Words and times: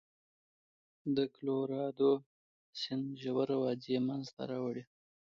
د 1.15 1.17
کلورادو 1.35 2.11
سیند 2.79 3.07
ژوره 3.23 3.55
وادي 3.63 3.97
منځته 4.07 4.41
راوړي. 4.51 4.83